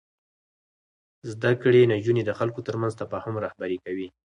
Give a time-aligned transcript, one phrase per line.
[1.31, 4.07] زده کړې نجونې د خلکو ترمنځ تفاهم رهبري کوي.